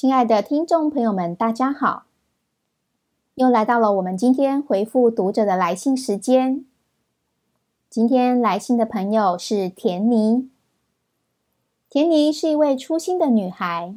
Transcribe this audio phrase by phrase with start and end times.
[0.00, 2.04] 亲爱的听众朋友们，大家好！
[3.34, 6.64] 又来到了我们今天回复读者的来信时间。
[7.90, 10.48] 今天来信的朋友是田妮。
[11.90, 13.96] 田妮是一位粗心的女孩，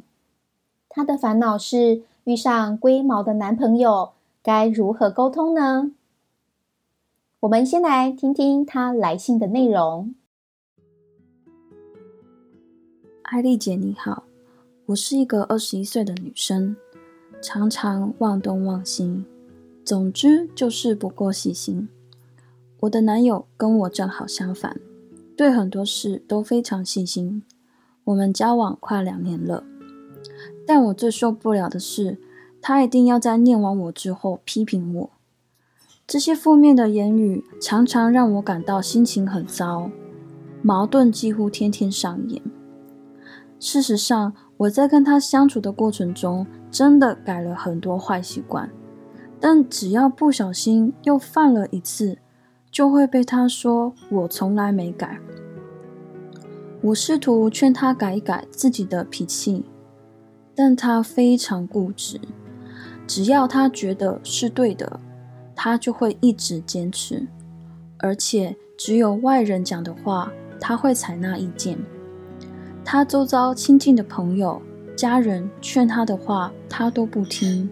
[0.88, 4.10] 她的烦恼是遇上龟毛的男朋友，
[4.42, 5.92] 该如何沟通呢？
[7.38, 10.12] 我们先来听听她来信的内容。
[13.22, 14.24] 艾丽姐，你好。
[14.86, 16.74] 我是一个二十一岁的女生，
[17.40, 19.24] 常常忘东忘西，
[19.84, 21.88] 总之就是不够细心。
[22.80, 24.80] 我的男友跟我正好相反，
[25.36, 27.44] 对很多事都非常细心。
[28.02, 29.62] 我们交往快两年了，
[30.66, 32.18] 但我最受不了的是，
[32.60, 35.10] 他一定要在念完我之后批评我。
[36.08, 39.88] 这些负面的言语常常让我感到心情很糟，
[40.60, 42.42] 矛盾几乎天天上演。
[43.60, 48.70] 事实上，我在跟他相处的过程中，真的改了很多坏习惯，
[49.40, 52.16] 但只要不小心又犯了一次，
[52.70, 55.18] 就会被他说我从来没改。
[56.80, 59.64] 我试图劝他改一改自己的脾气，
[60.54, 62.20] 但他非常固执，
[63.04, 65.00] 只要他觉得是对的，
[65.56, 67.26] 他就会一直坚持，
[67.98, 71.76] 而且只有外人讲的话，他会采纳意见。
[72.84, 74.60] 他周遭亲近的朋友、
[74.96, 77.70] 家人劝他的话，他都不听。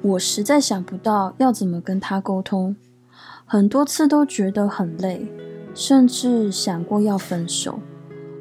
[0.00, 2.76] 我实在想不到要怎么跟他沟通，
[3.44, 5.26] 很多次都觉得很累，
[5.74, 7.80] 甚至想过要分手。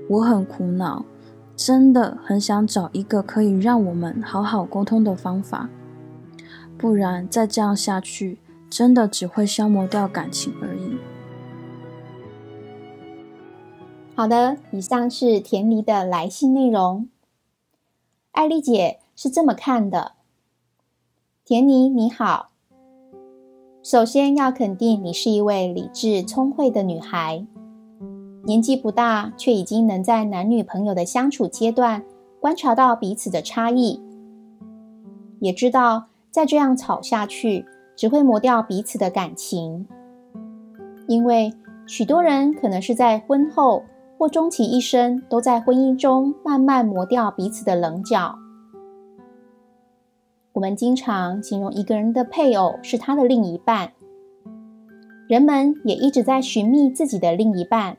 [0.08, 1.04] 我很苦恼，
[1.56, 5.68] 真的很想找一个可以让我们好好沟通的方法，
[6.78, 8.38] 不然再这样下去，
[8.70, 10.98] 真的只会消磨掉感情而已。
[14.18, 17.08] 好的，以上是田妮的来信内容。
[18.32, 20.14] 艾丽姐是这么看的：
[21.46, 22.50] 田妮你好，
[23.84, 27.46] 首先要肯定你是一位理智聪慧的女孩，
[28.46, 32.04] 年纪不大，却已经能在男女朋友的相处阶段
[32.40, 34.02] 观察到彼此的差异，
[35.40, 39.86] 也知道再这样吵下去只会磨掉彼此的感情，
[41.08, 41.54] 因为
[41.86, 43.84] 许多人可能是在婚后。
[44.18, 48.36] 或终其一生都在婚姻中慢慢磨掉彼此的棱角。
[50.54, 53.92] 我们经常形容一个人的配偶是他的另一半，
[55.28, 57.96] 人们也一直在寻觅自己的另一半。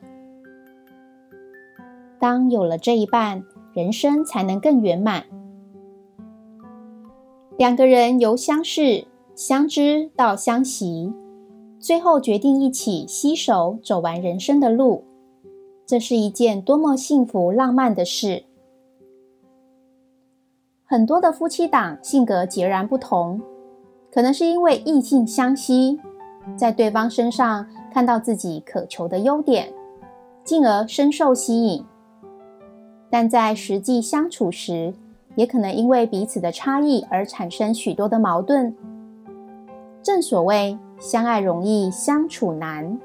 [2.19, 3.43] 当有了这一半，
[3.73, 5.23] 人生才能更圆满。
[7.57, 11.13] 两个人由相识、相知到相惜，
[11.79, 15.05] 最后决定一起携手走完人生的路。
[15.89, 18.43] 这是一件多么幸福浪漫的事！
[20.85, 23.41] 很多的夫妻档性格截然不同，
[24.13, 25.99] 可能是因为异性相吸，
[26.55, 29.73] 在对方身上看到自己渴求的优点，
[30.43, 31.83] 进而深受吸引。
[33.09, 34.93] 但在实际相处时，
[35.33, 38.75] 也可能因为彼此的差异而产生许多的矛盾。
[40.03, 42.99] 正所谓相爱容易相处难。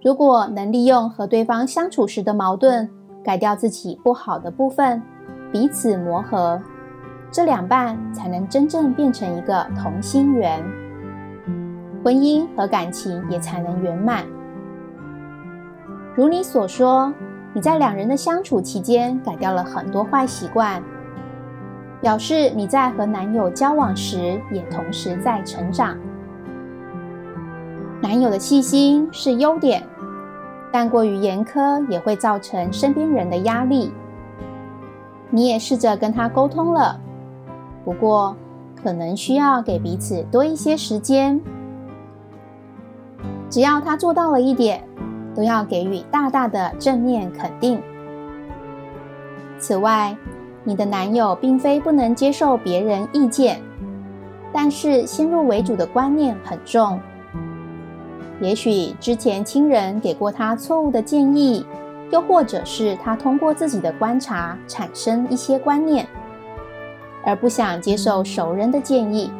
[0.00, 2.88] 如果能利用和对方相处时的矛盾，
[3.24, 5.02] 改掉自己不好的部分，
[5.50, 6.60] 彼此磨合，
[7.32, 10.64] 这两半才能真正变成一个同心圆，
[12.04, 14.24] 婚姻和感情也才能圆满。
[16.14, 17.12] 如你所说，
[17.52, 20.80] 你在两人的相处期间改掉了很多坏习惯，
[22.00, 25.98] 表示你在和男友交往时也同时在成长。
[28.00, 29.82] 男友的细心是优点，
[30.70, 33.92] 但过于严苛也会造成身边人的压力。
[35.30, 36.98] 你也试着跟他沟通了，
[37.84, 38.36] 不过
[38.80, 41.40] 可能需要给彼此多一些时间。
[43.50, 44.82] 只要他做到了一点，
[45.34, 47.82] 都要给予大大的正面肯定。
[49.58, 50.16] 此外，
[50.62, 53.60] 你的男友并非不能接受别人意见，
[54.52, 57.00] 但是先入为主的观念很重。
[58.40, 61.66] 也许之前亲人给过他错误的建议，
[62.12, 66.06] 又或者是他通过自己的观察产生一些观念，
[67.24, 69.30] 而不想接受熟人的建议。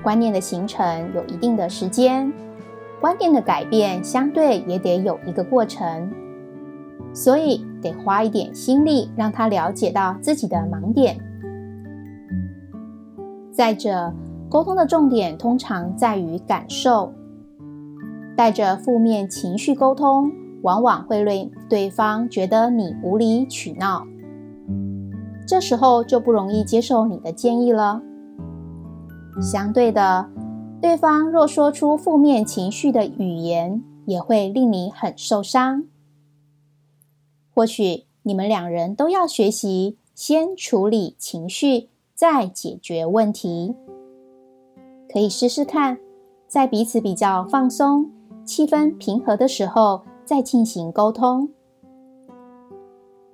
[0.00, 2.32] 观念的形成有一定的时间，
[3.00, 6.08] 观念的改变相对也得有一个过程，
[7.12, 11.18] 所以得花一点心力让他了解到自己的盲点。
[13.52, 14.14] 再者。
[14.48, 17.12] 沟通的重点通常在于感受，
[18.36, 20.30] 带着负面情绪沟通，
[20.62, 24.06] 往往会令对方觉得你无理取闹，
[25.46, 28.00] 这时候就不容易接受你的建议了。
[29.42, 30.28] 相对的，
[30.80, 35.84] 对方若说出负面情绪的语言，也会令你很受伤。
[37.52, 43.74] 或许你们两人都要学习先处理情绪，再解决问题。
[45.16, 45.96] 可以试试看，
[46.46, 48.10] 在彼此比较放松、
[48.44, 51.48] 气氛平和的时候再进行沟通。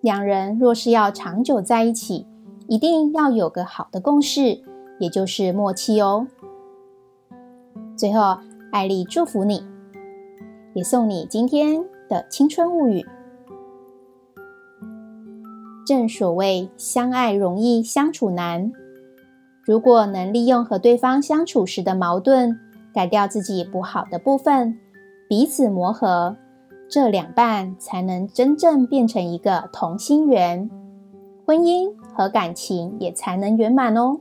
[0.00, 2.24] 两人若是要长久在一起，
[2.68, 4.62] 一定要有个好的共识，
[5.00, 6.28] 也就是默契哦。
[7.96, 8.38] 最后，
[8.70, 9.66] 艾丽祝福你，
[10.74, 13.04] 也送你今天的青春物语。
[15.84, 18.72] 正所谓相爱容易相处难，
[19.64, 22.58] 如果能利用和对方相处时的矛盾，
[22.92, 24.78] 改掉自己不好的部分，
[25.28, 26.36] 彼此磨合。
[26.88, 30.68] 这两半才能真正变成一个同心圆，
[31.46, 34.18] 婚姻和感情也才能圆满哦。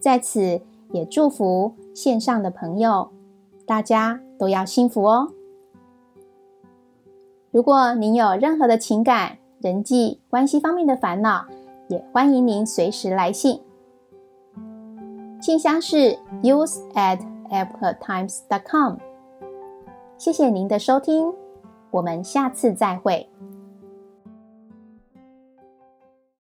[0.00, 3.10] 在此也祝福线上的朋友，
[3.66, 5.28] 大家都要幸福哦。
[7.50, 11.46] 如果您有任何的情感、人际关系方面的烦恼，
[11.88, 13.60] 也欢迎您随时来信，
[15.48, 17.18] 信箱是 use at
[17.48, 18.96] apriltimes.com。
[20.18, 21.32] 谢谢您的收听，
[21.90, 23.26] 我们下次再会。